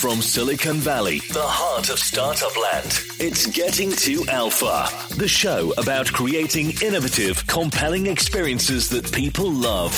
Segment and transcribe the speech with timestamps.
[0.00, 6.10] From Silicon Valley, the heart of startup land, it's Getting to Alpha, the show about
[6.10, 9.92] creating innovative, compelling experiences that people love.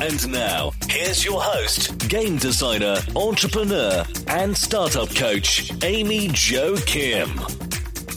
[0.00, 7.28] And now, here's your host, game designer, entrepreneur, and startup coach, Amy Jo Kim.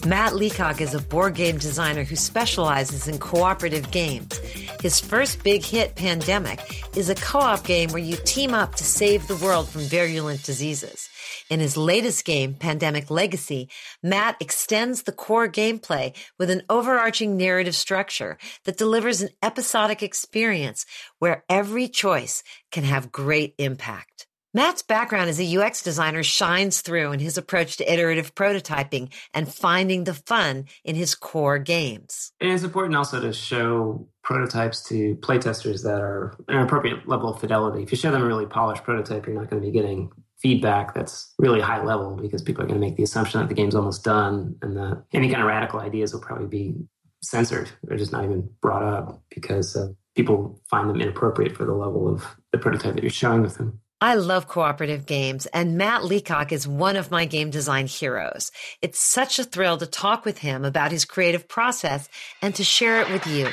[0.08, 4.38] Matt Leacock is a board game designer who specializes in cooperative games.
[4.82, 6.62] His first big hit, Pandemic,
[6.96, 11.10] is a co-op game where you team up to save the world from virulent diseases.
[11.50, 13.70] In his latest game, Pandemic Legacy,
[14.02, 20.88] Matt extends the core gameplay with an overarching narrative structure that delivers an episodic experience
[21.20, 24.26] where every choice can have great impact.
[24.56, 29.54] Matt's background as a UX designer shines through in his approach to iterative prototyping and
[29.54, 32.32] finding the fun in his core games.
[32.40, 37.40] And it's important also to show prototypes to playtesters that are an appropriate level of
[37.42, 37.84] fidelity.
[37.84, 40.10] If you show them a really polished prototype, you're not going to be getting
[40.46, 43.56] feedback that's really high level because people are going to make the assumption that the
[43.56, 46.76] game's almost done and that any kind of radical ideas will probably be
[47.24, 51.74] censored or just not even brought up because uh, people find them inappropriate for the
[51.74, 53.80] level of the prototype that you're showing with them.
[54.02, 58.52] I love cooperative games, and Matt Leacock is one of my game design heroes.
[58.84, 62.08] It's such a thrill to talk with him about his creative process
[62.40, 63.48] and to share it with you.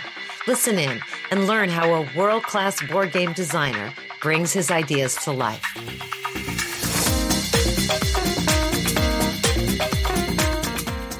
[0.47, 5.33] Listen in and learn how a world class board game designer brings his ideas to
[5.33, 5.65] life.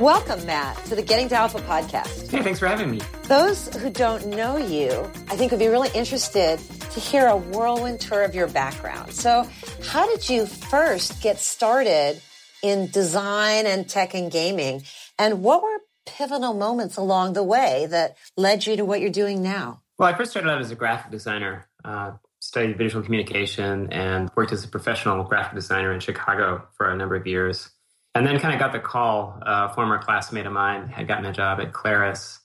[0.03, 2.29] Welcome, Matt, to the Getting to Alpha podcast.
[2.29, 3.01] Hey, thanks for having me.
[3.29, 8.01] Those who don't know you, I think would be really interested to hear a whirlwind
[8.01, 9.13] tour of your background.
[9.13, 9.47] So,
[9.85, 12.21] how did you first get started
[12.65, 14.83] in design and tech and gaming?
[15.21, 19.41] And what were pivotal moments along the way that led you to what you're doing
[19.41, 19.83] now?
[20.01, 24.51] Well, I first started out as a graphic designer, uh, studied visual communication, and worked
[24.51, 27.71] as a professional graphic designer in Chicago for a number of years
[28.15, 29.39] and then kind of got the call.
[29.43, 32.41] A former classmate of mine had gotten a job at Claris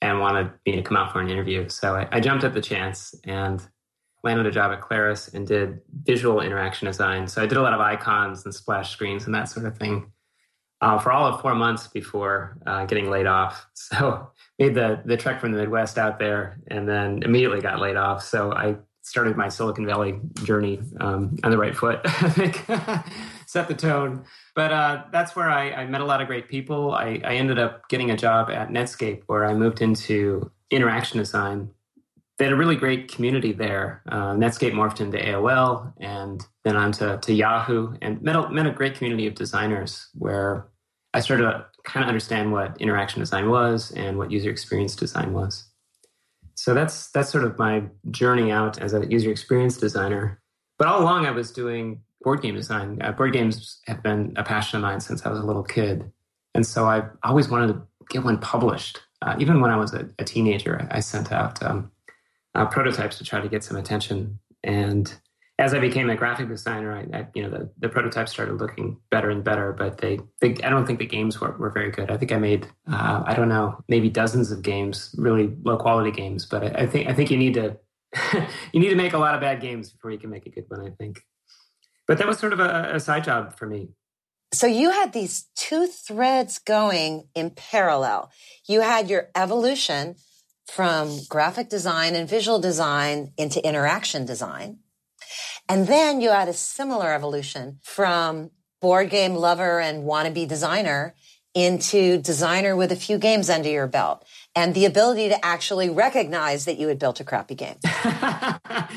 [0.00, 1.68] and wanted me to come out for an interview.
[1.68, 3.66] So I, I jumped at the chance and
[4.22, 7.26] landed a job at Claris and did visual interaction design.
[7.26, 10.12] So I did a lot of icons and splash screens and that sort of thing
[10.80, 13.66] uh, for all of four months before uh, getting laid off.
[13.88, 17.96] So made the the trek from the Midwest out there and then immediately got laid
[17.96, 18.22] off.
[18.22, 22.00] So I started my Silicon Valley journey um, on the right foot.
[22.04, 22.68] I think
[23.48, 24.24] set the tone.
[24.54, 26.92] But uh, that's where I, I, met a lot of great people.
[26.92, 31.70] I, I, ended up getting a job at Netscape where I moved into interaction design.
[32.36, 34.02] They had a really great community there.
[34.06, 38.66] Uh, Netscape morphed into AOL and then on to, to Yahoo and met a, met
[38.66, 40.68] a great community of designers where
[41.14, 45.32] I started to kind of understand what interaction design was and what user experience design
[45.32, 45.64] was.
[46.54, 50.42] So that's that's sort of my journey out as a user experience designer.
[50.76, 52.98] But all along, I was doing board game design.
[53.02, 56.10] Uh, board games have been a passion of mine since I was a little kid,
[56.54, 59.00] and so I always wanted to get one published.
[59.22, 61.90] Uh, even when I was a, a teenager, I, sent out um,
[62.54, 64.38] uh, prototypes to try to get some attention.
[64.62, 65.12] And
[65.58, 68.98] as I became a graphic designer, I, I, you know the, the prototypes started looking
[69.10, 69.72] better and better.
[69.72, 72.10] But they, they I don't think the games were, were very good.
[72.10, 76.12] I think I made uh, I don't know maybe dozens of games, really low quality
[76.12, 76.46] games.
[76.46, 77.76] But I, I think I think you need to
[78.72, 80.64] you need to make a lot of bad games before you can make a good
[80.68, 80.86] one.
[80.86, 81.22] I think.
[82.08, 83.90] But that was sort of a, a side job for me.
[84.52, 88.32] So you had these two threads going in parallel.
[88.66, 90.16] You had your evolution
[90.66, 94.78] from graphic design and visual design into interaction design.
[95.68, 101.14] And then you had a similar evolution from board game lover and wannabe designer
[101.54, 104.24] into designer with a few games under your belt
[104.54, 107.76] and the ability to actually recognize that you had built a crappy game.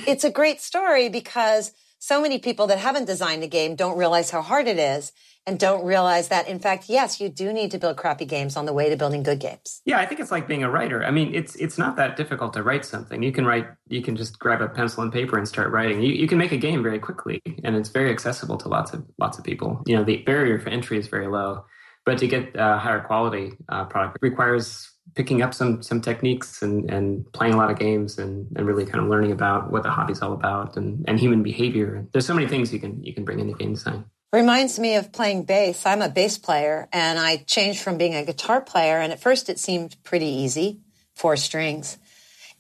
[0.08, 1.72] it's a great story because
[2.02, 5.12] so many people that haven't designed a game don't realize how hard it is
[5.46, 8.66] and don't realize that in fact yes you do need to build crappy games on
[8.66, 9.82] the way to building good games.
[9.86, 11.04] Yeah i think it's like being a writer.
[11.06, 13.22] I mean it's it's not that difficult to write something.
[13.22, 16.02] You can write you can just grab a pencil and paper and start writing.
[16.02, 19.06] You, you can make a game very quickly and it's very accessible to lots of
[19.20, 19.84] lots of people.
[19.86, 21.66] You know the barrier for entry is very low
[22.06, 26.90] but to get a higher quality uh, product requires picking up some some techniques and,
[26.90, 29.90] and playing a lot of games and, and really kind of learning about what the
[29.90, 32.08] hobby's all about and, and human behavior.
[32.12, 34.06] There's so many things you can you can bring into game design.
[34.34, 35.86] Reminds me of playing bass.
[35.86, 39.50] I'm a bass player and I changed from being a guitar player and at first
[39.50, 40.80] it seemed pretty easy,
[41.16, 41.98] four strings.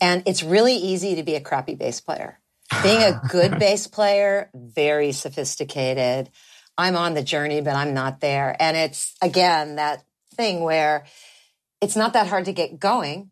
[0.01, 2.39] And it's really easy to be a crappy bass player.
[2.83, 6.29] Being a good bass player, very sophisticated.
[6.77, 8.55] I'm on the journey, but I'm not there.
[8.59, 10.03] And it's again that
[10.35, 11.05] thing where
[11.81, 13.31] it's not that hard to get going,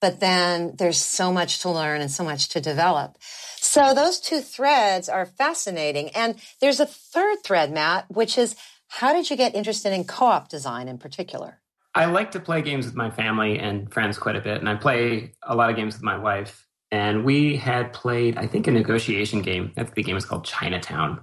[0.00, 3.18] but then there's so much to learn and so much to develop.
[3.56, 6.08] So those two threads are fascinating.
[6.10, 8.56] And there's a third thread, Matt, which is
[8.88, 11.60] how did you get interested in co-op design in particular?
[11.94, 14.76] I like to play games with my family and friends quite a bit, and I
[14.76, 16.66] play a lot of games with my wife.
[16.92, 19.72] And we had played, I think, a negotiation game.
[19.76, 21.20] I think the game was called Chinatown,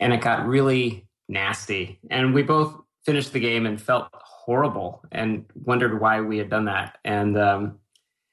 [0.00, 2.00] and it got really nasty.
[2.10, 2.74] And we both
[3.04, 4.08] finished the game and felt
[4.44, 6.98] horrible and wondered why we had done that.
[7.04, 7.78] And um,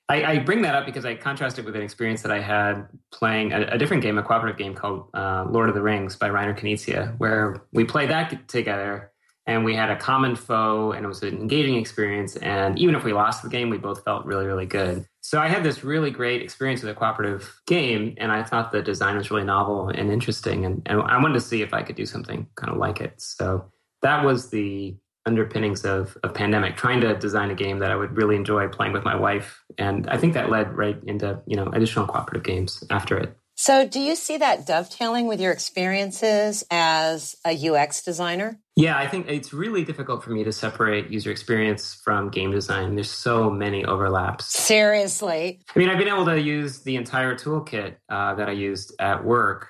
[0.09, 3.53] I, I, bring that up because I contrasted with an experience that I had playing
[3.53, 6.57] a, a different game, a cooperative game called uh, Lord of the Rings by Reiner
[6.57, 9.11] Knizia, where we played that together
[9.47, 12.35] and we had a common foe and it was an engaging experience.
[12.35, 15.05] And even if we lost the game, we both felt really, really good.
[15.21, 18.81] So I had this really great experience with a cooperative game, and I thought the
[18.81, 21.95] design was really novel and interesting, and, and I wanted to see if I could
[21.95, 23.21] do something kind of like it.
[23.21, 23.71] So
[24.01, 28.15] that was the underpinnings of, of pandemic trying to design a game that i would
[28.15, 29.63] really enjoy playing with my wife.
[29.77, 33.37] And i think that led right into you know additional cooperative games after it.
[33.55, 38.59] So do you see that dovetailing with your experiences as a ux designer?
[38.75, 42.95] Yeah i think it's really difficult for me to separate user experience from game design.
[42.95, 44.45] There's so many overlaps.
[44.47, 45.61] Seriously?
[45.75, 49.23] I mean i've been able to use the entire toolkit uh, that i used at
[49.23, 49.67] work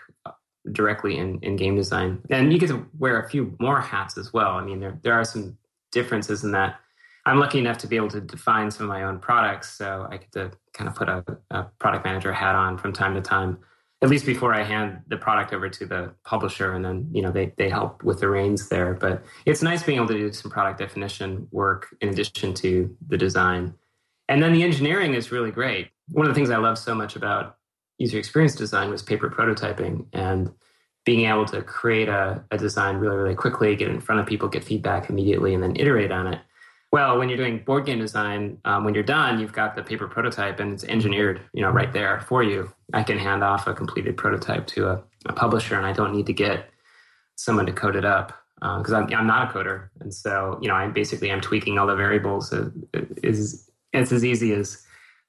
[0.71, 2.21] directly in, in game design.
[2.29, 4.51] And you get to wear a few more hats as well.
[4.51, 5.57] I mean, there, there are some
[5.91, 6.79] differences in that.
[7.25, 9.73] I'm lucky enough to be able to define some of my own products.
[9.77, 13.13] So I get to kind of put a, a product manager hat on from time
[13.15, 13.59] to time,
[14.01, 16.73] at least before I hand the product over to the publisher.
[16.73, 18.93] And then, you know, they, they help with the reins there.
[18.93, 23.17] But it's nice being able to do some product definition work in addition to the
[23.17, 23.75] design.
[24.27, 25.89] And then the engineering is really great.
[26.09, 27.57] One of the things I love so much about
[28.01, 30.51] user experience design was paper prototyping and
[31.05, 34.47] being able to create a, a, design really, really quickly, get in front of people,
[34.47, 36.39] get feedback immediately, and then iterate on it.
[36.91, 40.07] Well, when you're doing board game design, um, when you're done, you've got the paper
[40.07, 42.71] prototype and it's engineered, you know, right there for you.
[42.93, 46.25] I can hand off a completed prototype to a, a publisher, and I don't need
[46.25, 46.69] to get
[47.35, 50.67] someone to code it up because uh, I'm, I'm, not a coder, and so you
[50.67, 52.51] know, I basically I'm tweaking all the variables.
[52.51, 54.83] It, it, it's, it's as easy as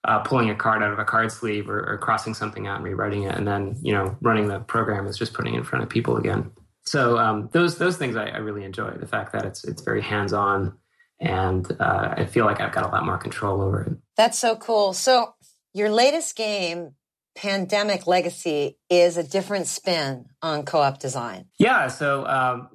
[0.04, 2.84] uh, pulling a card out of a card sleeve or, or, crossing something out and
[2.84, 5.82] rewriting it, and then you know running the program is just putting it in front
[5.82, 6.50] of people again.
[6.84, 8.90] So um, those those things I, I, really enjoy.
[8.93, 10.76] The fact that it's it's very hands on,
[11.20, 13.93] and uh, I feel like I've got a lot more control over it.
[14.16, 14.93] That's so cool.
[14.93, 15.34] So
[15.72, 16.94] your latest game.
[17.34, 21.46] Pandemic Legacy is a different spin on co-op design.
[21.58, 22.69] Yeah, so um,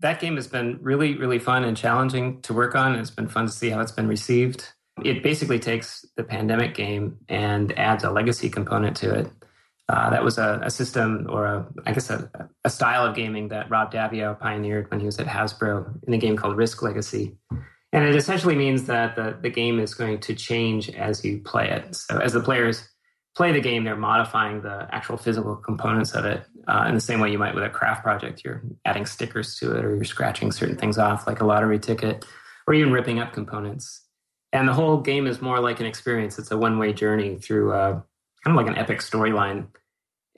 [0.00, 2.94] that game has been really, really fun and challenging to work on.
[2.96, 4.74] It's been fun to see how it's been received.
[5.04, 9.30] It basically takes the pandemic game and adds a legacy component to it.
[9.88, 12.30] Uh, that was a, a, system or a, I guess a,
[12.62, 16.18] a, style of gaming that Rob Daviau pioneered when he was at Hasbro in a
[16.18, 17.38] game called Risk Legacy.
[17.92, 21.70] And it essentially means that the, the game is going to change as you play
[21.70, 21.96] it.
[21.96, 22.86] So as the players
[23.34, 27.20] play the game, they're modifying the actual physical components of it uh, in the same
[27.20, 28.42] way you might with a craft project.
[28.44, 32.26] You're adding stickers to it or you're scratching certain things off like a lottery ticket
[32.66, 34.02] or even ripping up components
[34.52, 36.38] and the whole game is more like an experience.
[36.38, 38.00] It's a one way journey through uh,
[38.44, 39.66] kind of like an epic storyline.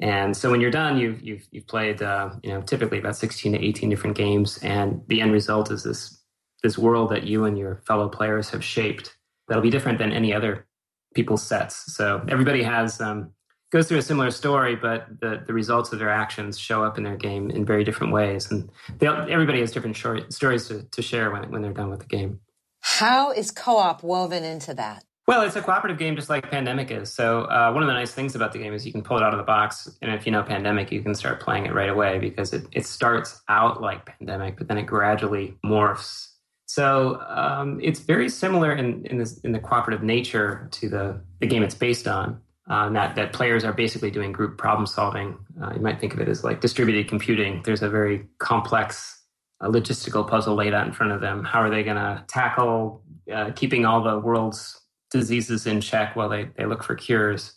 [0.01, 3.53] And so when you're done, you've you've, you've played uh, you know typically about 16
[3.53, 6.19] to 18 different games, and the end result is this
[6.63, 9.17] this world that you and your fellow players have shaped.
[9.49, 10.67] That'll be different than any other
[11.15, 11.95] people's sets.
[11.95, 13.31] So everybody has um,
[13.71, 17.05] goes through a similar story, but the, the results of their actions show up in
[17.05, 18.71] their game in very different ways, and
[19.03, 22.41] everybody has different short stories to, to share when when they're done with the game.
[22.81, 25.05] How is co op woven into that?
[25.27, 27.13] Well, it's a cooperative game just like Pandemic is.
[27.13, 29.23] So, uh, one of the nice things about the game is you can pull it
[29.23, 29.89] out of the box.
[30.03, 32.85] And if you know Pandemic, you can start playing it right away because it, it
[32.85, 36.31] starts out like Pandemic, but then it gradually morphs.
[36.67, 41.47] So, um, it's very similar in, in, this, in the cooperative nature to the, the
[41.47, 42.41] game it's based on.
[42.69, 45.39] Uh, that, that players are basically doing group problem solving.
[45.63, 47.63] Uh, you might think of it as like distributed computing.
[47.65, 49.20] There's a very complex
[49.61, 51.45] a logistical puzzle laid out in front of them.
[51.45, 53.03] How are they going to tackle
[53.33, 57.55] uh, keeping all the world's diseases in check while they, they look for cures?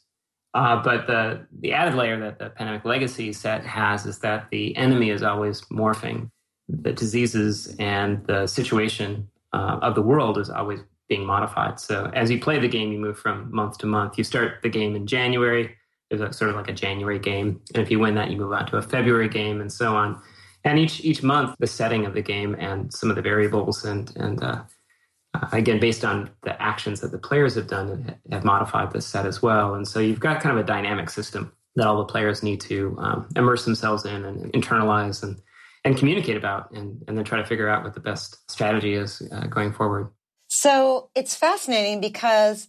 [0.53, 4.75] Uh, but the, the added layer that the Pandemic Legacy set has is that the
[4.75, 6.29] enemy is always morphing.
[6.69, 11.79] The diseases and the situation uh, of the world is always being modified.
[11.79, 14.17] So as you play the game, you move from month to month.
[14.17, 15.75] You start the game in January.
[16.09, 17.61] There's a, sort of like a January game.
[17.73, 20.21] And if you win that, you move on to a February game and so on
[20.63, 24.15] and each each month the setting of the game and some of the variables and
[24.15, 24.61] and uh,
[25.51, 29.41] again based on the actions that the players have done have modified the set as
[29.41, 29.75] well.
[29.75, 32.95] And so you've got kind of a dynamic system that all the players need to
[32.99, 35.41] um, immerse themselves in and internalize and
[35.83, 39.21] and communicate about and and then try to figure out what the best strategy is
[39.31, 40.09] uh, going forward.
[40.47, 42.67] So it's fascinating because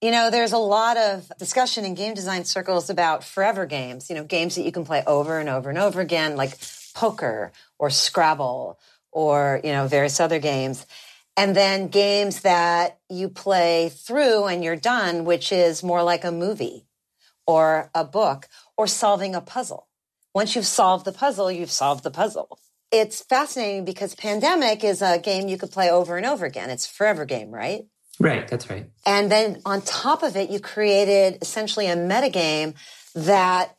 [0.00, 4.14] You know, there's a lot of discussion in game design circles about forever games, you
[4.14, 6.54] know, games that you can play over and over and over again, like
[6.98, 8.78] poker or Scrabble
[9.12, 10.84] or, you know, various other games.
[11.36, 16.32] And then games that you play through and you're done, which is more like a
[16.32, 16.86] movie
[17.46, 19.86] or a book or solving a puzzle.
[20.34, 22.58] Once you've solved the puzzle, you've solved the puzzle.
[22.90, 26.68] It's fascinating because Pandemic is a game you could play over and over again.
[26.68, 27.86] It's a forever game, right?
[28.18, 28.90] Right, that's right.
[29.06, 32.74] And then on top of it, you created essentially a metagame
[33.14, 33.77] that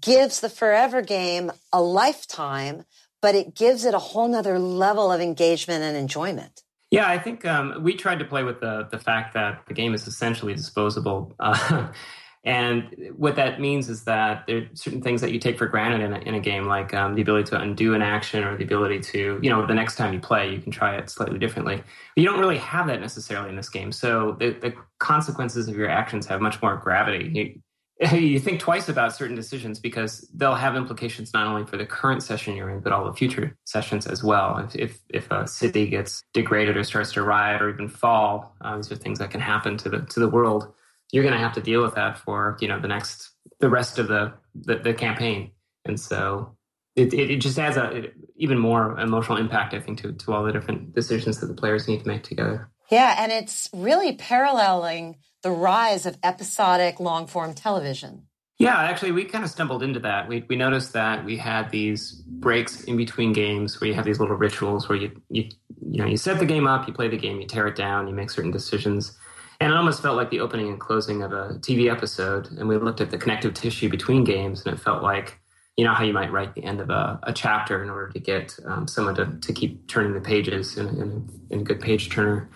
[0.00, 2.84] gives the forever game a lifetime,
[3.22, 6.62] but it gives it a whole nother level of engagement and enjoyment.
[6.90, 9.92] Yeah, I think um, we tried to play with the the fact that the game
[9.92, 11.34] is essentially disposable.
[11.40, 11.88] Uh,
[12.44, 16.00] and what that means is that there are certain things that you take for granted
[16.00, 18.62] in a, in a game, like um, the ability to undo an action or the
[18.62, 21.76] ability to, you know, the next time you play, you can try it slightly differently.
[21.76, 23.90] But you don't really have that necessarily in this game.
[23.90, 27.30] So the, the consequences of your actions have much more gravity.
[27.34, 27.60] You,
[28.12, 32.22] you think twice about certain decisions because they'll have implications not only for the current
[32.22, 34.58] session you're in, but all the future sessions as well.
[34.58, 38.76] If if, if a city gets degraded or starts to riot or even fall, uh,
[38.76, 40.72] these are things that can happen to the to the world.
[41.10, 43.98] You're going to have to deal with that for you know the next the rest
[43.98, 45.52] of the the, the campaign.
[45.86, 46.56] And so
[46.96, 50.32] it, it, it just adds a it, even more emotional impact i think to, to
[50.32, 54.14] all the different decisions that the players need to make together yeah and it's really
[54.14, 58.22] paralleling the rise of episodic long form television
[58.58, 62.12] yeah actually we kind of stumbled into that we, we noticed that we had these
[62.26, 65.48] breaks in between games where you have these little rituals where you, you
[65.88, 68.08] you know you set the game up you play the game you tear it down
[68.08, 69.16] you make certain decisions
[69.60, 72.50] and it almost felt like the opening and closing of a TV episode.
[72.52, 75.38] And we looked at the connective tissue between games, and it felt like,
[75.76, 78.18] you know, how you might write the end of a, a chapter in order to
[78.18, 82.10] get um, someone to, to keep turning the pages in, in, in a good page
[82.10, 82.48] turner.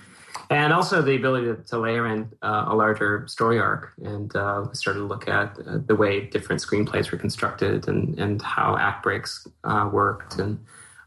[0.50, 3.92] And also the ability to, to layer in uh, a larger story arc.
[4.02, 8.19] And uh, we started to look at uh, the way different screenplays were constructed and,
[8.19, 10.40] and how act breaks uh, worked.
[10.40, 10.59] And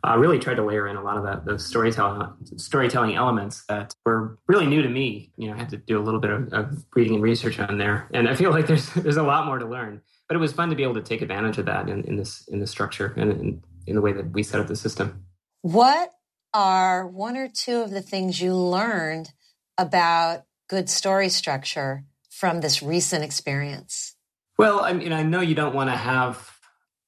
[0.06, 3.94] uh, really tried to layer in a lot of that those storytelling storytelling elements that
[4.06, 5.32] were really new to me.
[5.38, 7.78] You know, I had to do a little bit of, of, reading and research on
[7.78, 10.02] there, and I feel like there's there's a lot more to learn.
[10.28, 12.48] But it was fun to be able to take advantage of that in, in this
[12.50, 15.26] in the structure and in, in the way that we set up the system.
[15.62, 16.12] What
[16.54, 19.32] are one or two of the things you learned
[19.78, 24.16] about good story structure from this recent experience?
[24.58, 26.52] Well, I mean, I know you don't want to have.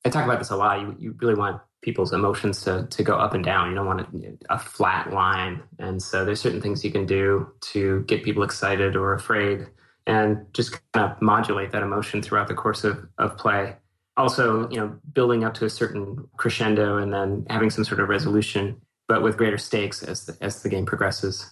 [0.03, 0.81] I talk about this a lot.
[0.81, 3.69] You, you really want people's emotions to to go up and down.
[3.69, 7.47] You don't want a, a flat line, and so there's certain things you can do
[7.73, 9.67] to get people excited or afraid,
[10.07, 13.75] and just kind of modulate that emotion throughout the course of of play.
[14.17, 18.07] Also, you know, building up to a certain crescendo and then having some sort of
[18.07, 21.51] resolution, but with greater stakes as the, as the game progresses.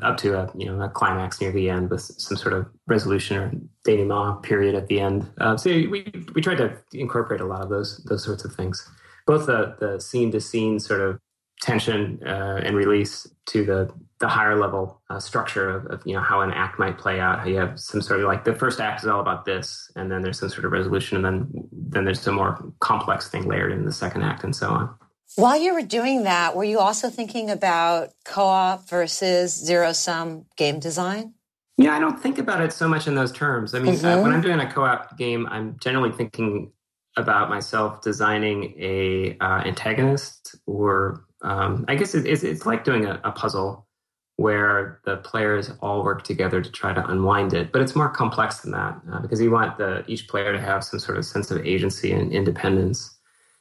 [0.00, 3.36] Up to a you know a climax near the end with some sort of resolution
[3.36, 3.52] or
[3.84, 5.30] denouement period at the end.
[5.38, 8.90] Uh, so we we tried to incorporate a lot of those those sorts of things.
[9.26, 11.20] Both the the scene to scene sort of
[11.60, 16.22] tension uh, and release to the the higher level uh, structure of, of, you know
[16.22, 17.40] how an act might play out.
[17.40, 20.10] How you have some sort of like the first act is all about this and
[20.10, 23.72] then there's some sort of resolution and then then there's some more complex thing layered
[23.72, 24.94] in the second act and so on
[25.36, 30.78] while you were doing that were you also thinking about co-op versus zero sum game
[30.78, 31.34] design
[31.76, 34.06] yeah i don't think about it so much in those terms i mean mm-hmm.
[34.06, 36.70] uh, when i'm doing a co-op game i'm generally thinking
[37.16, 43.06] about myself designing a uh, antagonist, or um, I guess it, it's, it's like doing
[43.06, 43.86] a, a, puzzle
[44.36, 47.70] where the players all work together to try to unwind it.
[47.70, 50.82] But it's more complex than that uh, because you want the each player to have
[50.82, 53.13] some sort of sense of agency and independence.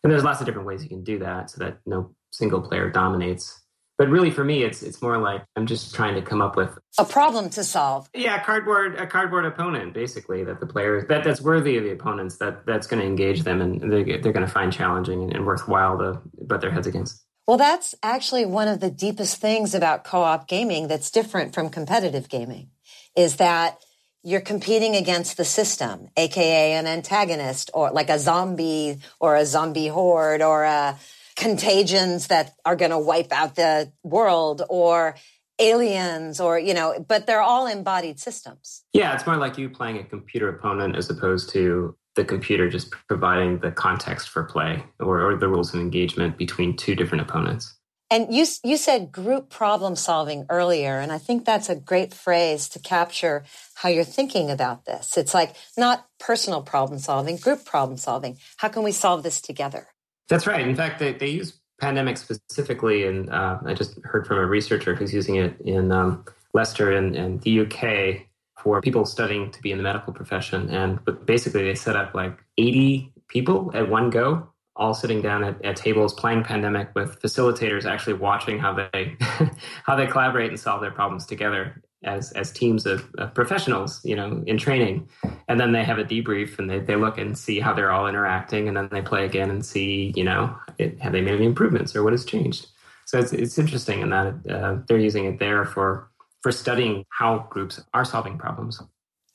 [0.04, 2.90] And there's lots of different ways you can do that so that no single player
[2.90, 3.60] dominates.
[3.98, 6.78] But really for me it's it's more like i'm just trying to come up with
[6.98, 8.10] a problem to solve.
[8.14, 12.38] Yeah cardboard a cardboard opponent basically that the players that that's worthy of the opponents
[12.38, 15.46] that that's going to engage them and they're, they're going to find challenging and, and
[15.46, 17.24] worthwhile to butt their heads against.
[17.48, 22.28] Well that's actually one of the deepest things about co-op gaming that's different from competitive
[22.28, 22.72] gaming
[23.16, 23.78] is that
[24.24, 29.88] you're competing against the system, aka an antagonist or like a zombie or a zombie
[29.88, 30.98] horde or a
[31.36, 35.16] contagions that are going to wipe out the world or
[35.60, 38.84] aliens or you know but they're all embodied systems.
[38.94, 42.92] Yeah it's more like you playing a computer opponent as opposed to the computer just
[43.08, 47.76] providing the context for play or, or the rules of engagement between two different opponents
[48.14, 52.70] and you you said group problem solving earlier and i think that's a great phrase
[52.70, 53.44] to capture
[53.76, 58.68] how you're thinking about this it's like not personal problem solving group problem solving how
[58.68, 59.88] can we solve this together
[60.30, 60.68] that's right.
[60.68, 64.96] In fact, they, they use pandemic specifically, and uh, I just heard from a researcher
[64.96, 68.26] who's using it in um, Leicester and, and the UK
[68.60, 70.70] for people studying to be in the medical profession.
[70.70, 75.64] And basically, they set up like 80 people at one go, all sitting down at,
[75.64, 79.16] at tables playing Pandemic with facilitators actually watching how they
[79.84, 84.16] how they collaborate and solve their problems together as as teams of, of, professionals, you
[84.16, 85.08] know, in training.
[85.48, 88.08] And then they have a debrief and they, they look and see how they're all
[88.08, 91.46] interacting, and then they play again and see, you know, it, have they made any
[91.46, 92.68] improvements or what has changed.
[93.06, 96.10] So it's it's interesting in that uh, they're using it there for
[96.42, 98.82] for studying how groups are solving problems.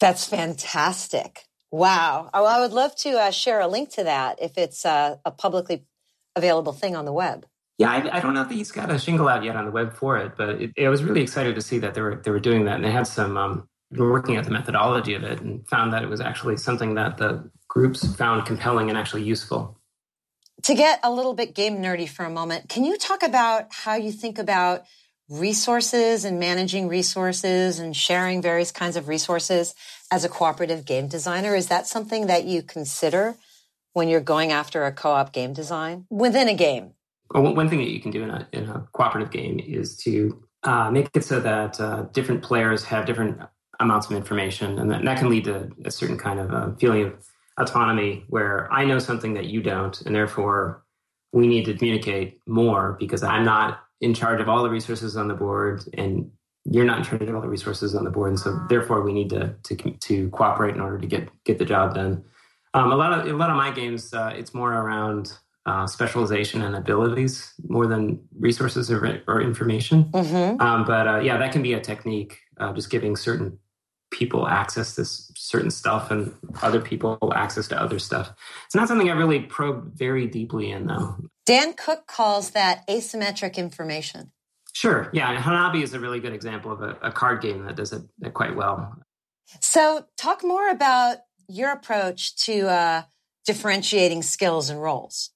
[0.00, 1.47] That's fantastic.
[1.70, 2.30] Wow.
[2.32, 5.30] Oh, I would love to uh, share a link to that if it's uh, a
[5.30, 5.84] publicly
[6.34, 7.46] available thing on the web.
[7.78, 9.94] Yeah, I, I, don't know if he's got a shingle out yet on the web
[9.94, 12.40] for it, but it, I was really excited to see that they were they were
[12.40, 15.92] doing that, and they had some um, working at the methodology of it, and found
[15.92, 19.78] that it was actually something that the groups found compelling and actually useful.
[20.64, 23.94] To get a little bit game nerdy for a moment, can you talk about how
[23.94, 24.84] you think about
[25.28, 29.75] resources and managing resources and sharing various kinds of resources
[30.10, 31.54] as a cooperative game designer?
[31.54, 33.36] Is that something that you consider
[33.92, 36.92] when you're going after a co-op game design within a game?
[37.30, 40.42] Well, one thing that you can do in a, in a cooperative game is to
[40.62, 43.40] uh, make it so that uh, different players have different
[43.80, 46.74] amounts of information, and that, and that can lead to a certain kind of uh,
[46.80, 47.24] feeling of
[47.58, 50.84] autonomy where I know something that you don't, and therefore
[51.32, 55.28] we need to communicate more because I'm not in charge of all the resources on
[55.28, 56.30] the board, and
[56.70, 59.12] you're not in charge of all the resources on the board, and so therefore we
[59.12, 62.25] need to to, to cooperate in order to get get the job done.
[62.75, 65.32] Um, a lot of a lot of my games, uh, it's more around
[65.66, 70.04] uh, specialization and abilities more than resources or, or information.
[70.04, 70.60] Mm-hmm.
[70.60, 73.58] Um, but uh, yeah, that can be a technique, uh, just giving certain
[74.10, 78.32] people access to certain stuff and other people access to other stuff.
[78.64, 81.16] It's not something I really probe very deeply in, though.
[81.44, 84.32] Dan Cook calls that asymmetric information.
[84.78, 85.11] Sure.
[85.12, 85.35] Yeah.
[85.42, 88.54] Hanabi is a really good example of a, a card game that does it quite
[88.54, 88.97] well.
[89.61, 91.16] So, talk more about
[91.49, 93.02] your approach to uh,
[93.44, 95.30] differentiating skills and roles.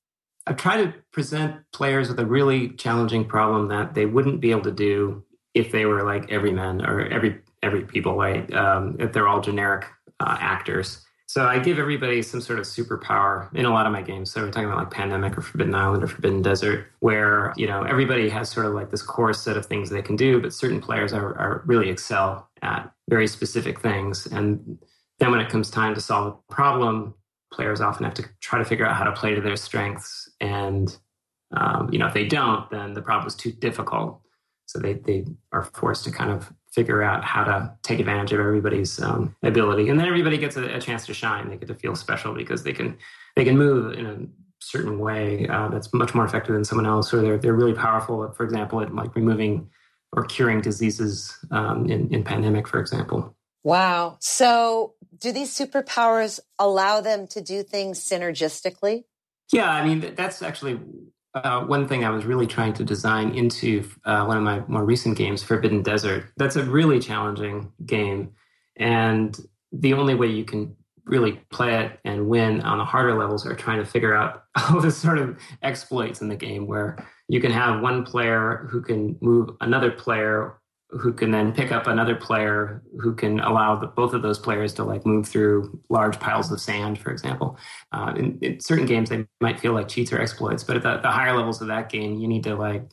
[0.47, 4.63] I try to present players with a really challenging problem that they wouldn't be able
[4.63, 8.49] to do if they were like every everyman or every every people, right?
[8.55, 9.87] Um, if they're all generic
[10.21, 11.05] uh, actors.
[11.33, 14.31] So I give everybody some sort of superpower in a lot of my games.
[14.31, 17.85] So we're talking about like Pandemic or Forbidden Island or Forbidden Desert, where you know
[17.85, 20.79] everybody has sort of like this core set of things they can do, but certain
[20.79, 24.27] players are, are really excel at very specific things.
[24.27, 24.79] And
[25.21, 27.15] then when it comes time to solve a problem,
[27.51, 30.31] players often have to try to figure out how to play to their strengths.
[30.39, 30.95] And
[31.57, 34.21] um, you know, if they don't, then the problem is too difficult.
[34.67, 38.41] So they they are forced to kind of figure out how to take advantage of
[38.41, 41.49] everybody's um, ability, and then everybody gets a, a, chance to shine.
[41.49, 42.97] They get to feel special because they can
[43.37, 44.19] they can move in a
[44.61, 48.33] certain way uh, that's much more effective than someone else, or they're they're really powerful.
[48.33, 49.71] For example, at like removing
[50.13, 53.35] or curing diseases um, in, in pandemic, for example.
[53.65, 54.19] Wow.
[54.21, 59.05] So, do these superpowers allow them to do things synergistically?
[59.53, 60.81] Yeah, I mean that's actually
[61.35, 64.85] uh, one thing I was really trying to design into uh, one of my more
[64.85, 66.27] recent games, Forbidden Desert.
[66.37, 68.33] That's a really challenging game.
[68.77, 69.39] And
[69.73, 73.57] the only way you can really play it and win on the harder levels are
[73.57, 77.51] trying to figure out all the sort of exploits in the game where you can
[77.51, 80.59] have one player who can move another player
[81.01, 84.75] who can then pick up another player who can allow the, both of those players
[84.75, 87.57] to like move through large piles of sand, for example.
[87.93, 90.99] Uh, in, in, certain games, they might feel like cheats or exploits, but at the,
[90.99, 92.85] the, higher levels of that game, you need to like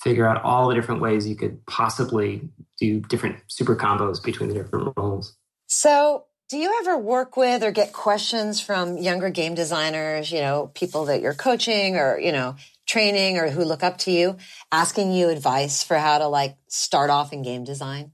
[0.00, 4.54] figure out all the different ways you could possibly do different super combos between the
[4.54, 5.36] different roles.
[5.66, 10.30] So, do you ever work with or get questions from younger game designers?
[10.30, 12.54] You know, people that you're coaching, or you know,
[12.86, 14.36] training or who look up to you
[14.70, 18.12] asking you advice for how to like start off in game design?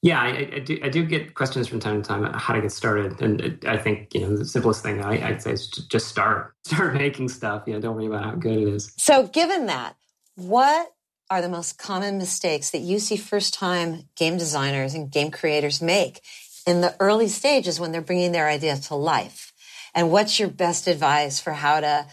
[0.00, 0.78] Yeah, I, I, do.
[0.84, 3.76] I do get questions from time to time about how to get started, and I
[3.76, 7.64] think you know the simplest thing I, would say is just start, start making stuff.
[7.66, 8.92] You know, don't worry about how good it is.
[8.96, 9.96] So, given that,
[10.36, 10.94] what
[11.30, 16.22] are the most common mistakes that you see first-time game designers and game creators make
[16.64, 19.52] in the early stages when they're bringing their idea to life?
[19.94, 22.06] And what's your best advice for how to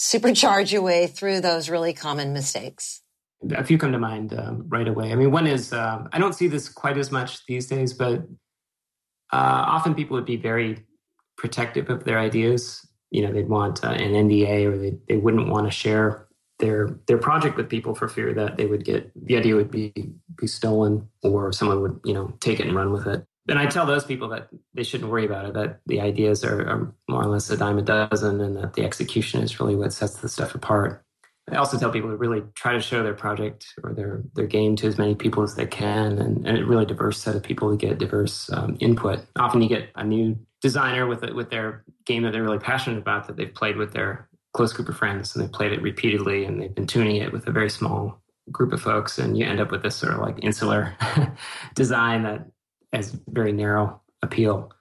[0.00, 3.02] supercharge your way through those really common mistakes?
[3.52, 5.12] A few come to mind um, right away.
[5.12, 8.20] I mean, one is uh, I don't see this quite as much these days, but
[9.32, 10.84] uh, often people would be very
[11.36, 12.86] protective of their ideas.
[13.10, 16.26] You know, they'd want uh, an NDA or they, they wouldn't want to share
[16.58, 19.92] their their project with people for fear that they would get the idea would be
[20.36, 23.66] be stolen or someone would you know take it and run with it and I
[23.66, 27.22] tell those people that they shouldn't worry about it, that the ideas are, are, more
[27.22, 30.28] or less a dime a dozen and that the execution is really what sets the
[30.28, 31.04] stuff apart.
[31.50, 34.76] I also tell people to really try to show their project or their their game
[34.76, 37.70] to as many people as they can, and, and a really diverse set of people
[37.70, 39.24] to get diverse um, input.
[39.36, 42.98] Often you get a new designer with it, with their game that they're really passionate
[42.98, 46.44] about that they've played with their close group of friends and they've played it repeatedly
[46.44, 49.60] and they've been tuning it with a very small group of folks and you end
[49.60, 50.96] up with this sort of like insular
[51.74, 52.46] design that
[52.92, 54.72] has very narrow appeal.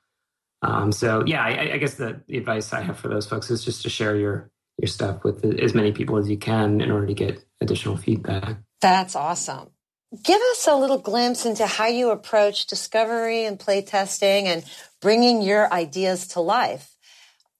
[0.62, 3.64] Um, so yeah, I, I guess the, the advice I have for those folks is
[3.64, 7.08] just to share your your stuff with as many people as you can in order
[7.08, 8.58] to get additional feedback.
[8.82, 9.70] That's awesome.
[10.24, 14.64] Give us a little glimpse into how you approach discovery and playtesting and
[15.02, 16.96] bringing your ideas to life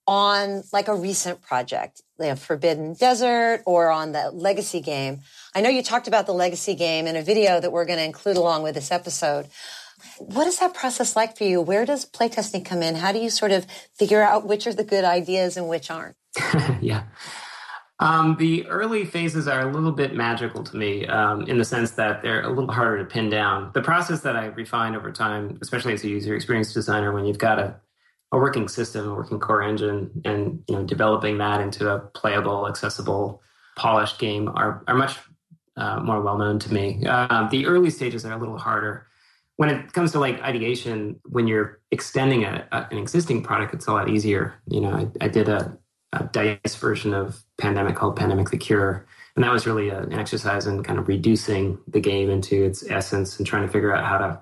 [0.06, 5.20] on like a recent project, like Forbidden Desert or on the legacy game.
[5.54, 8.04] I know you talked about the legacy game in a video that we're going to
[8.04, 9.46] include along with this episode.
[10.18, 11.60] What is that process like for you?
[11.60, 12.94] Where does playtesting come in?
[12.94, 16.16] How do you sort of figure out which are the good ideas and which aren't?
[16.80, 17.04] yeah.
[18.00, 21.92] Um, the early phases are a little bit magical to me um, in the sense
[21.92, 23.70] that they're a little harder to pin down.
[23.74, 27.38] The process that I refine over time, especially as a user experience designer, when you've
[27.38, 27.76] got a,
[28.32, 32.66] a working system, a working core engine, and you know developing that into a playable,
[32.66, 33.42] accessible,
[33.76, 35.18] polished game, are are much
[35.76, 37.04] uh, more well known to me.
[37.06, 39.06] Uh, the early stages are a little harder.
[39.60, 43.86] When it comes to like ideation, when you're extending a, a, an existing product, it's
[43.86, 44.54] a lot easier.
[44.68, 45.76] You know, I, I did a
[46.12, 49.06] a dice version of Pandemic called Pandemic the Cure.
[49.36, 53.38] And that was really an exercise in kind of reducing the game into its essence
[53.38, 54.40] and trying to figure out how to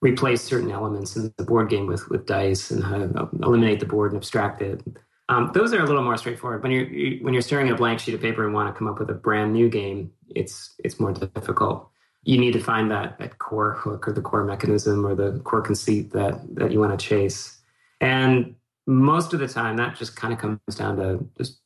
[0.00, 3.86] replace certain elements in the board game with, with dice and how to eliminate the
[3.86, 4.82] board and abstract it.
[5.28, 6.62] Um, those are a little more straightforward.
[6.62, 8.78] When you're you, when you're staring at a blank sheet of paper and want to
[8.78, 11.90] come up with a brand new game, it's it's more difficult.
[12.22, 15.62] You need to find that that core hook or the core mechanism or the core
[15.62, 17.58] conceit that that you want to chase.
[18.00, 18.54] And
[18.86, 21.60] most of the time that just kind of comes down to just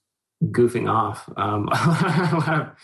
[0.46, 1.68] goofing off um,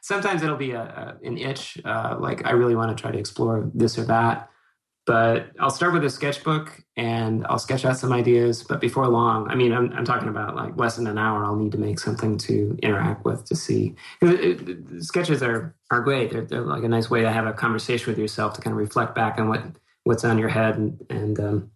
[0.00, 3.18] sometimes it'll be a, a an itch uh, like i really want to try to
[3.18, 4.48] explore this or that
[5.06, 9.48] but i'll start with a sketchbook and i'll sketch out some ideas but before long
[9.50, 11.98] i mean i'm, I'm talking about like less than an hour i'll need to make
[11.98, 13.94] something to interact with to see
[15.00, 18.18] sketches are are great they're, they're like a nice way to have a conversation with
[18.18, 19.62] yourself to kind of reflect back on what
[20.04, 21.70] what's on your head and, and um,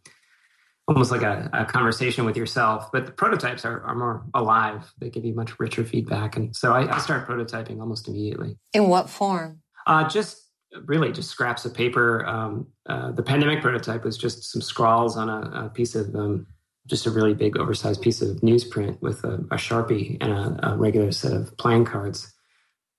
[0.89, 2.91] almost like a, a, conversation with yourself.
[2.93, 4.93] But the prototypes are, are more alive.
[4.99, 6.37] They give you much richer feedback.
[6.37, 8.57] And so I, I start prototyping almost immediately.
[8.73, 9.61] In what form?
[9.87, 10.46] Uh, just
[10.85, 12.25] really just scraps of paper.
[12.27, 16.47] Um, uh, the pandemic prototype was just some scrawls on a, a piece of um,
[16.87, 20.77] just a really big oversized piece of newsprint with a, a sharpie and a, a,
[20.77, 22.33] regular set of playing cards.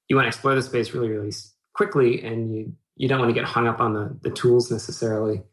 [0.09, 1.33] You want to explore the space really, really
[1.73, 5.43] quickly, and you you don't want to get hung up on the the tools necessarily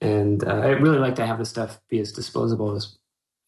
[0.00, 2.96] and uh, I really like to have the stuff be as disposable as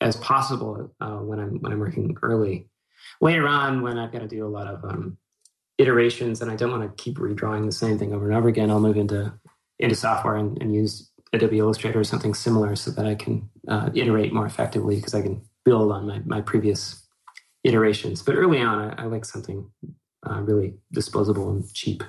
[0.01, 2.69] as possible uh, when I'm when I'm working early.
[3.21, 5.19] Later on, when I've got to do a lot of um,
[5.79, 8.71] iterations and I don't want to keep redrawing the same thing over and over again,
[8.71, 9.33] I'll move into
[9.79, 13.91] into software and, and use Adobe Illustrator or something similar so that I can uh,
[13.93, 17.05] iterate more effectively because I can build on my, my previous
[17.65, 18.23] iterations.
[18.23, 19.69] But early on, I, I like something
[20.29, 22.05] uh, really disposable and cheap.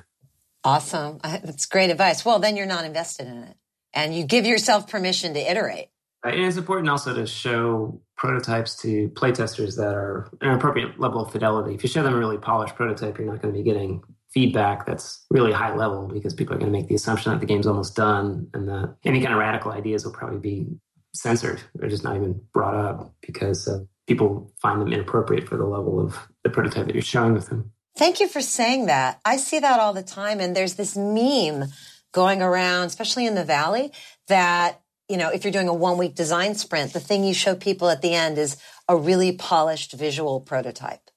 [0.63, 1.19] Awesome.
[1.23, 2.23] That's great advice.
[2.23, 3.56] Well, then you're not invested in it
[3.93, 5.89] and you give yourself permission to iterate.
[6.23, 11.32] And it's important also to show prototypes to playtesters that are an appropriate level of
[11.32, 11.75] fidelity.
[11.75, 14.01] If you show them a really polished prototype, you're not going to be getting
[14.34, 17.45] feedback that's really high level because people are going to make the assumption that the
[17.45, 20.67] game's almost done and that any kind of radical ideas will probably be
[21.13, 25.65] censored or just not even brought up because uh, people find them inappropriate for the
[25.65, 27.71] level of the prototype that you're showing with them.
[27.97, 29.21] Thank you for saying that.
[29.23, 30.41] I see that all the time.
[30.41, 31.69] And there's this meme
[32.12, 33.91] going around, especially in the valley,
[34.28, 37.56] that, you know, if you're doing a one week design sprint, the thing you show
[37.56, 41.10] people at the end is a really polished visual prototype.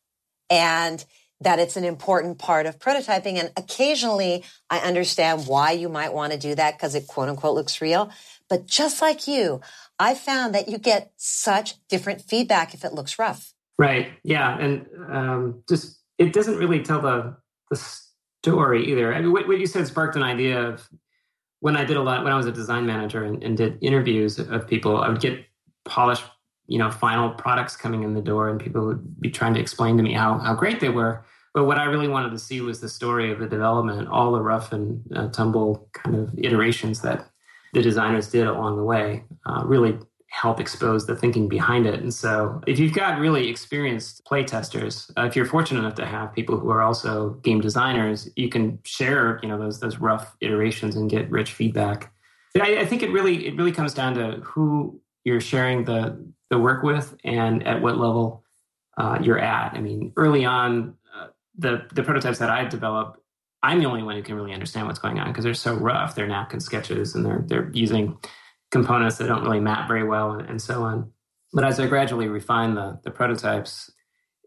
[0.50, 1.04] And
[1.40, 3.38] that it's an important part of prototyping.
[3.38, 7.54] And occasionally I understand why you might want to do that because it quote unquote
[7.54, 8.10] looks real.
[8.48, 9.60] But just like you,
[9.98, 13.52] I found that you get such different feedback if it looks rough.
[13.78, 14.08] Right.
[14.24, 14.58] Yeah.
[14.58, 17.36] And um, just, it doesn't really tell the,
[17.70, 17.76] the
[18.42, 19.14] story either.
[19.14, 20.88] I mean, what, what, you said sparked an idea of
[21.60, 24.38] when I did a lot when I was a design manager and, and did interviews
[24.38, 24.98] of people.
[24.98, 25.44] I would get
[25.84, 26.24] polished,
[26.66, 29.96] you know, final products coming in the door, and people would be trying to explain
[29.96, 31.24] to me how how great they were.
[31.54, 34.40] But what I really wanted to see was the story of the development, all the
[34.40, 37.30] rough and uh, tumble kind of iterations that
[37.72, 39.24] the designers did along the way.
[39.46, 42.00] Uh, really help expose the thinking behind it.
[42.00, 46.32] And so, if you've got really experienced playtesters, uh, if you're fortunate enough to have
[46.32, 50.96] people who are also game designers, you can share, you know, those those rough iterations
[50.96, 52.12] and get rich feedback.
[52.60, 56.58] I, I think it really it really comes down to who you're sharing the the
[56.58, 58.44] work with and at what level
[58.96, 59.74] uh, you're at.
[59.74, 60.94] I mean, early on,
[61.58, 63.20] the the prototypes that I develop,
[63.62, 66.14] I'm the only one who can really understand what's going on because they're so rough.
[66.14, 68.16] They're napkin sketches and they're they're using
[68.70, 71.12] components that don't really map very well and, and so on.
[71.52, 73.90] But as I gradually refine the the prototypes,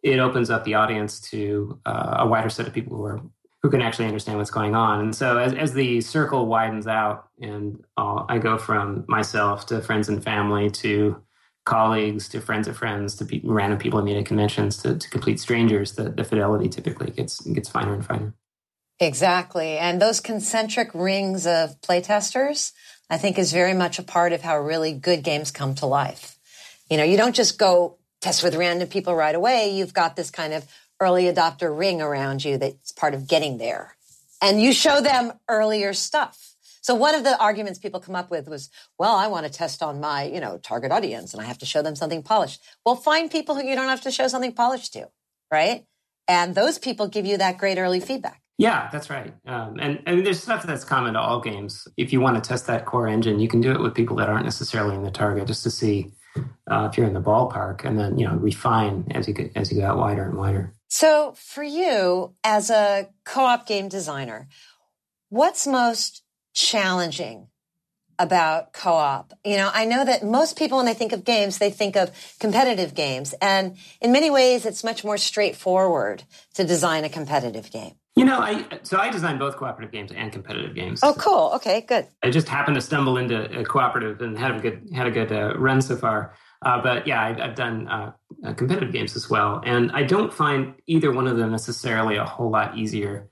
[0.04, 3.22] it opens up the audience to uh, a wider set of people who are
[3.64, 5.00] who can actually understand what's going on.
[5.02, 9.82] And so as, as the circle widens out and uh, I go from myself to
[9.82, 11.22] friends and family to
[11.66, 15.10] colleagues to friends of friends to pe- random people I meet at conventions to, to
[15.10, 18.34] complete strangers, the, the fidelity typically gets gets finer and finer.
[19.00, 19.78] Exactly.
[19.78, 22.72] And those concentric rings of playtesters,
[23.12, 26.39] I think, is very much a part of how really good games come to life.
[26.89, 29.76] You know, you don't just go test with random people right away.
[29.76, 30.65] You've got this kind of
[31.02, 33.97] early adopter ring around you that's part of getting there.
[34.41, 36.56] And you show them earlier stuff.
[36.82, 39.84] So one of the arguments people come up with was, well, I want to test
[39.84, 42.62] on my, you know, target audience and I have to show them something polished.
[42.86, 45.10] Well, find people who you don't have to show something polished to,
[45.52, 45.86] right?
[46.28, 48.41] And those people give you that great early feedback.
[48.62, 49.34] Yeah, that's right.
[49.47, 51.88] Um, and, and there's stuff that's common to all games.
[51.97, 54.30] If you want to test that core engine, you can do it with people that
[54.30, 56.13] aren't necessarily in the target just to see
[56.69, 59.71] uh, if you're in the ballpark and then, you know, refine as you, get, as
[59.71, 60.76] you go out wider and wider.
[60.89, 64.47] So for you as a co-op game designer,
[65.30, 66.21] what's most
[66.54, 67.47] challenging
[68.19, 69.34] about co-op.
[69.43, 72.12] You know, I know that most people when they think of games, they think of
[72.39, 73.34] competitive games.
[73.41, 77.95] And in many ways, it's much more straightforward to design a competitive game.
[78.15, 81.00] You know, I so I design both cooperative games and competitive games.
[81.02, 81.52] Oh, cool.
[81.56, 82.08] Okay, good.
[82.24, 85.32] I just happened to stumble into a cooperative and had a good had a good
[85.32, 86.36] uh, run so far.
[86.62, 88.12] Uh, but yeah, I've, I've done uh,
[88.45, 92.26] uh competitive games as well, and I don't find either one of them necessarily a
[92.26, 93.32] whole lot easier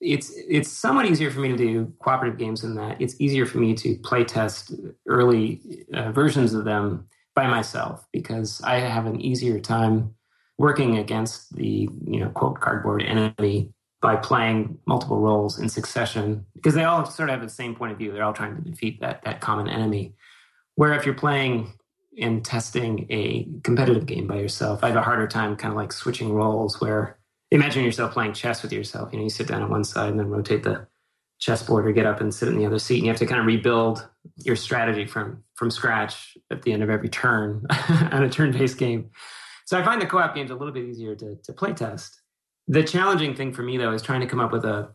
[0.00, 3.58] it's it's somewhat easier for me to do cooperative games in that it's easier for
[3.58, 4.74] me to play test
[5.06, 10.14] early uh, versions of them by myself because I have an easier time
[10.58, 16.74] working against the you know quote cardboard enemy by playing multiple roles in succession because
[16.74, 18.12] they all sort of have the same point of view.
[18.12, 20.14] They're all trying to defeat that that common enemy.
[20.76, 21.72] Where if you're playing
[22.18, 25.92] and testing a competitive game by yourself, I have a harder time kind of like
[25.92, 27.18] switching roles where
[27.50, 29.12] imagine yourself playing chess with yourself.
[29.12, 30.86] You know, you sit down on one side and then rotate the
[31.38, 32.96] chessboard or get up and sit in the other seat.
[32.96, 36.82] And you have to kind of rebuild your strategy from from scratch at the end
[36.82, 37.66] of every turn
[38.12, 39.10] on a turn-based game.
[39.66, 42.19] So I find the co-op games a little bit easier to, to play test.
[42.68, 44.90] The challenging thing for me though is trying to come up with a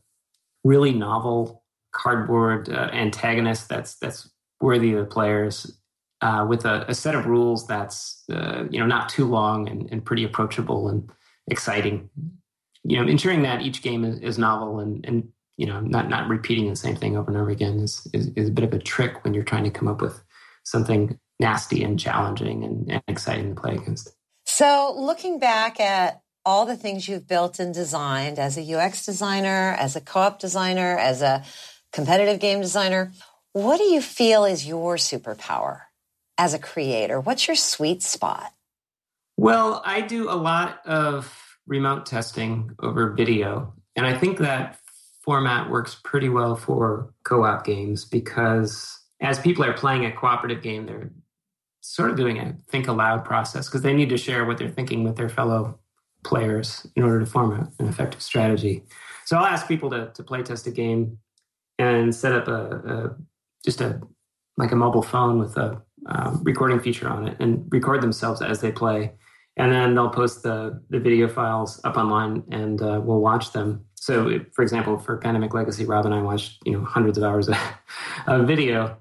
[0.63, 4.30] really novel cardboard uh, antagonist that's that's
[4.62, 5.78] worthy of the players
[6.21, 9.89] uh, with a, a, set of rules that's uh, you know not too long and,
[9.91, 11.10] and pretty approachable and
[11.47, 12.10] exciting
[12.88, 16.30] you know, ensuring that each game is, is novel and, and you know, not not
[16.30, 18.80] repeating the same thing over and over again is, is, is a bit of a
[18.80, 20.21] trick when you're trying to come up with
[20.63, 24.12] something nasty and challenging and, and exciting to play against.
[24.45, 29.75] So, looking back at all the things you've built and designed as a UX designer,
[29.79, 31.43] as a co-op designer, as a
[31.91, 33.12] competitive game designer,
[33.53, 35.81] what do you feel is your superpower
[36.38, 37.19] as a creator?
[37.19, 38.51] What's your sweet spot?
[39.38, 43.73] Well, I do a lot of remote testing over video.
[43.95, 44.79] And I think that
[45.23, 50.62] format works pretty well for co op games because as people are playing a cooperative
[50.62, 51.12] game, they're
[51.81, 55.03] sort of doing a think aloud process because they need to share what they're thinking
[55.03, 55.79] with their fellow
[56.25, 58.83] players in order to form an effective strategy.
[59.25, 61.19] So I'll ask people to, to play test a game
[61.79, 63.15] and set up a, a
[63.63, 64.01] just a
[64.57, 68.61] like a mobile phone with a um, recording feature on it and record themselves as
[68.61, 69.11] they play
[69.57, 73.85] and then they'll post the the video files up online, and uh, we'll watch them.
[73.95, 77.47] So, for example, for Pandemic Legacy, Rob and I watched you know hundreds of hours
[77.47, 77.57] of,
[78.27, 78.97] of video,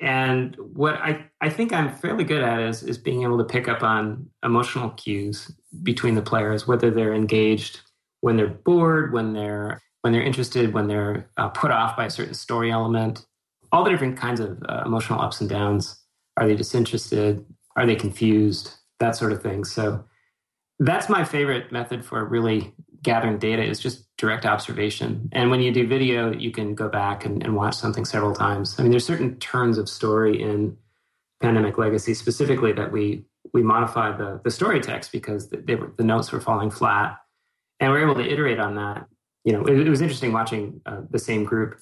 [0.00, 3.68] and what I I think I'm fairly good at is is being able to pick
[3.68, 5.50] up on emotional cues
[5.82, 7.80] between the players, whether they're engaged,
[8.20, 12.10] when they're bored, when they're when they're interested, when they're uh, put off by a
[12.10, 13.26] certain story element,
[13.72, 16.00] all the different kinds of uh, emotional ups and downs.
[16.36, 17.44] Are they disinterested?
[17.76, 18.76] Are they confused?
[18.98, 19.64] that sort of thing.
[19.64, 20.04] So
[20.78, 25.28] that's my favorite method for really gathering data is just direct observation.
[25.32, 28.74] And when you do video, you can go back and, and watch something several times.
[28.78, 30.76] I mean, there's certain turns of story in
[31.40, 36.04] Pandemic Legacy specifically that we we modified the the story text because they were, the
[36.04, 37.18] notes were falling flat,
[37.80, 39.06] and we are able to iterate on that.
[39.44, 41.78] You know, it, it was interesting watching uh, the same group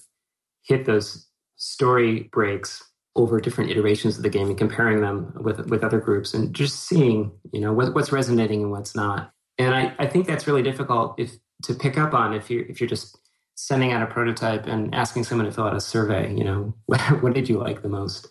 [0.63, 2.83] hit those story breaks
[3.15, 6.83] over different iterations of the game and comparing them with with other groups and just
[6.87, 9.31] seeing you know what, what's resonating and what's not.
[9.57, 12.79] And I, I think that's really difficult if to pick up on if you're if
[12.79, 13.17] you're just
[13.55, 17.23] sending out a prototype and asking someone to fill out a survey you know what,
[17.23, 18.27] what did you like the most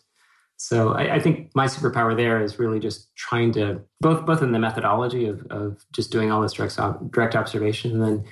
[0.56, 4.52] so I, I, think my superpower there is really just trying to both both in
[4.52, 6.78] the methodology of, of just doing all this direct,
[7.10, 8.24] direct observation and then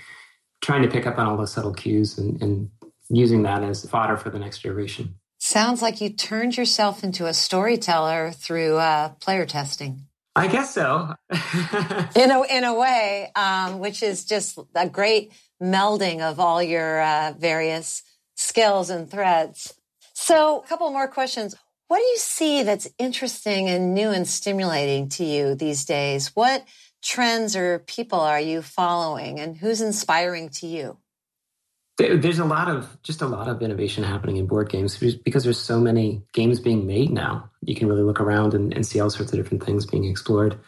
[0.61, 2.71] trying to pick up on all the subtle cues and, and
[3.11, 5.17] using that as fodder for the next iteration.
[5.39, 10.07] Sounds like you turned yourself into a storyteller through uh, player testing.
[10.35, 11.15] I guess so.
[12.17, 15.33] in a in a way, um, which is just a great
[15.63, 18.03] melding of all your uh, various
[18.35, 19.75] skills and threads.
[20.15, 21.55] So, a couple more questions.
[21.93, 26.29] What do you see that's interesting and new and stimulating to you these days?
[26.29, 26.65] What
[27.03, 30.97] trends or people are you following, and who's inspiring to you?
[31.99, 35.61] There's a lot of just a lot of innovation happening in board games because there's
[35.61, 37.51] so many games being made now.
[37.61, 40.59] You can really look around and, and see all sorts of different things being explored.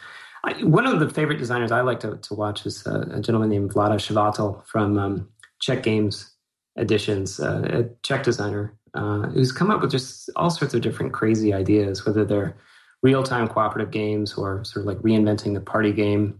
[0.43, 3.49] I, one of the favorite designers I like to, to watch is uh, a gentleman
[3.49, 6.35] named Vlaada Chvátil from um, Czech Games
[6.77, 11.13] Editions, uh, a Czech designer uh, who's come up with just all sorts of different
[11.13, 12.55] crazy ideas, whether they're
[13.03, 16.39] real time cooperative games or sort of like reinventing the party game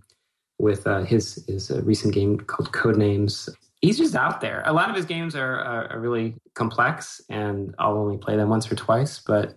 [0.58, 3.50] with uh, his his uh, recent game called Codenames
[3.86, 4.64] he's just out there.
[4.66, 8.50] A lot of his games are, are, are, really complex, and I'll only play them
[8.50, 9.20] once or twice.
[9.20, 9.56] But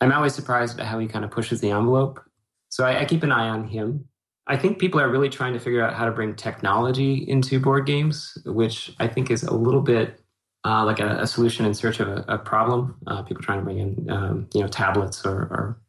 [0.00, 2.20] I'm always surprised at how he kind of pushes the envelope.
[2.68, 4.06] So I, I keep an eye on him.
[4.46, 7.86] I think people are really trying to figure out how to bring technology into board
[7.86, 10.20] games, which I think is a little bit
[10.64, 12.96] uh, like a, a, solution in search of a, a problem.
[13.06, 15.80] Uh, people trying to bring in, um, you know, tablets or, or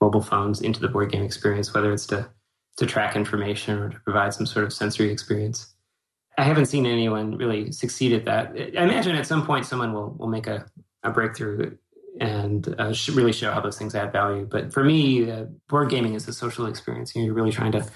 [0.00, 2.28] mobile phones into the board game experience, whether it's to
[2.76, 5.72] to track information or to provide some sort of sensory experience.
[6.36, 8.52] I haven't seen anyone really succeed at that.
[8.76, 10.66] I imagine at some point someone will will make a,
[11.02, 11.76] a breakthrough
[12.20, 14.46] and uh, really show how those things add value.
[14.46, 17.14] But for me, uh, board gaming is a social experience.
[17.14, 17.86] You're really trying to.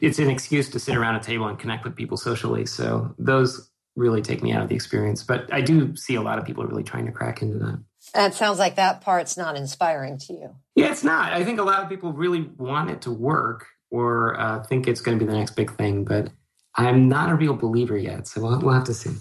[0.00, 2.66] It's an excuse to sit around a table and connect with people socially.
[2.66, 5.22] So those really take me out of the experience.
[5.22, 7.82] But I do see a lot of people really trying to crack into that.
[8.12, 10.56] That sounds like that part's not inspiring to you.
[10.74, 11.32] Yeah, it's not.
[11.32, 15.00] I think a lot of people really want it to work or uh, think it's
[15.00, 16.30] going to be the next big thing, but
[16.74, 19.12] I'm not a real believer yet, so we'll, we'll have to see.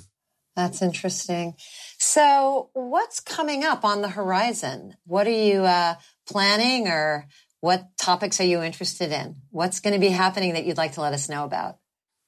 [0.55, 1.55] That's interesting.
[1.97, 4.95] So, what's coming up on the horizon?
[5.05, 5.95] What are you uh,
[6.27, 7.27] planning, or
[7.59, 9.37] what topics are you interested in?
[9.49, 11.77] What's going to be happening that you'd like to let us know about?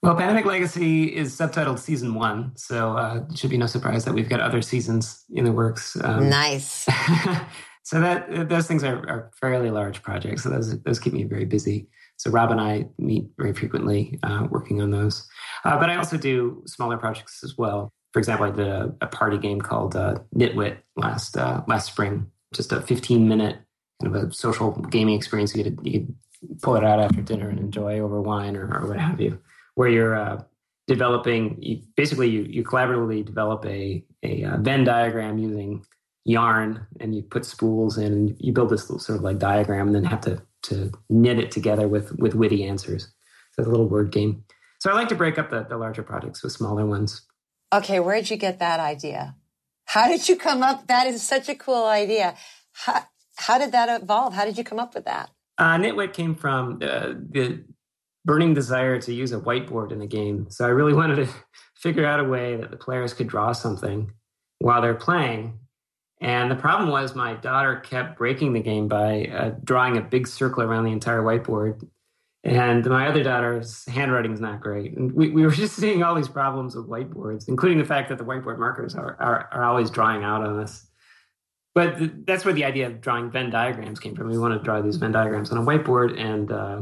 [0.05, 4.13] Well, Pandemic Legacy is subtitled Season One, so uh, it should be no surprise that
[4.13, 5.97] we've got other seasons in the works.
[5.99, 6.85] Um, nice.
[7.83, 11.45] so that those things are, are, fairly large projects, so those those keep me very
[11.45, 11.87] busy.
[12.17, 15.27] So Rob and I meet very frequently uh, working on those.
[15.63, 17.91] Uh, but I also do smaller projects as well.
[18.13, 22.29] For example, I did a, a party game called uh, Nitwit last uh, last spring.
[22.53, 23.57] Just a 15 minute
[24.03, 25.55] kind of a social gaming experience.
[25.55, 28.87] You could, you could pull it out after dinner and enjoy over wine or, or
[28.87, 29.39] what have you.
[29.75, 30.43] Where you're uh,
[30.87, 35.85] developing, you, basically you, you collaboratively develop a, a uh, Venn diagram using
[36.25, 39.95] yarn and you put spools in and you build this sort of like diagram and
[39.95, 43.03] then have to to knit it together with with witty answers.
[43.51, 44.43] So it's a little word game.
[44.79, 47.21] So I like to break up the, the larger projects with smaller ones.
[47.73, 49.35] Okay, where did you get that idea?
[49.85, 50.87] How did you come up?
[50.87, 52.35] That is such a cool idea.
[52.73, 53.03] How,
[53.37, 54.33] how did that evolve?
[54.33, 55.29] How did you come up with that?
[55.57, 57.63] Uh, Nitwit came from uh, the
[58.25, 60.47] burning desire to use a whiteboard in a game.
[60.49, 61.29] So I really wanted to
[61.75, 64.11] figure out a way that the players could draw something
[64.59, 65.59] while they're playing
[66.21, 70.27] and the problem was my daughter kept breaking the game by uh, drawing a big
[70.27, 71.87] circle around the entire whiteboard.
[72.43, 74.95] And my other daughter's handwriting is not great.
[74.95, 78.17] And we, we were just seeing all these problems with whiteboards, including the fact that
[78.17, 80.87] the whiteboard markers are, are, are always drawing out on us.
[81.73, 84.29] But th- that's where the idea of drawing Venn diagrams came from.
[84.29, 86.81] We want to draw these Venn diagrams on a whiteboard and uh,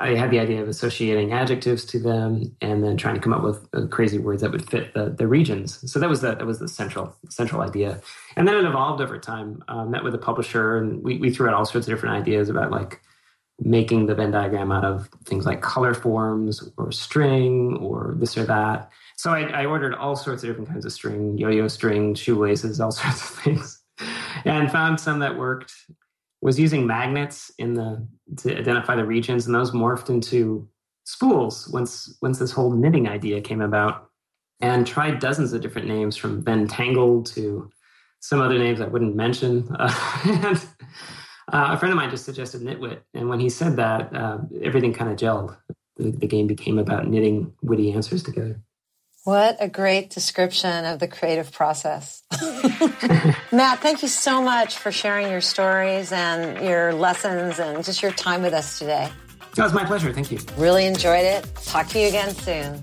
[0.00, 3.42] I had the idea of associating adjectives to them and then trying to come up
[3.42, 5.78] with uh, crazy words that would fit the, the regions.
[5.92, 8.00] So that was the that was the central central idea.
[8.34, 9.62] And then it evolved over time.
[9.68, 12.48] Uh, met with a publisher and we, we threw out all sorts of different ideas
[12.48, 13.02] about like
[13.60, 18.44] making the Venn diagram out of things like color forms or string or this or
[18.44, 18.90] that.
[19.16, 22.90] So I, I ordered all sorts of different kinds of string, yo-yo string, shoelaces, all
[22.90, 23.82] sorts of things,
[24.46, 25.74] and found some that worked
[26.42, 28.06] was using magnets in the
[28.38, 30.68] to identify the regions, and those morphed into
[31.04, 34.06] spools once once this whole knitting idea came about.
[34.62, 37.70] And tried dozens of different names from Ventangled to
[38.20, 39.66] some other names I wouldn't mention.
[39.78, 40.56] Uh, and
[41.50, 44.92] uh, a friend of mine just suggested Nitwit, and when he said that, uh, everything
[44.92, 45.56] kind of gelled.
[45.96, 48.60] The, the game became about knitting witty answers together.
[49.30, 52.24] What a great description of the creative process.
[53.52, 58.10] Matt, thank you so much for sharing your stories and your lessons and just your
[58.10, 59.08] time with us today.
[59.54, 60.12] That was my pleasure.
[60.12, 60.40] Thank you.
[60.56, 61.48] Really enjoyed it.
[61.64, 62.82] Talk to you again soon.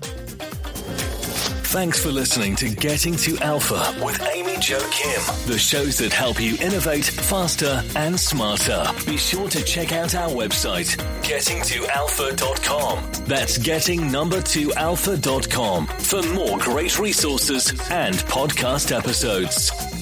[1.68, 6.40] Thanks for listening to Getting to Alpha with Amy Jo Kim, the shows that help
[6.40, 8.86] you innovate faster and smarter.
[9.04, 13.26] Be sure to check out our website, getting2alpha.com.
[13.26, 19.97] That's getting number 2 alpha.com for more great resources and podcast episodes.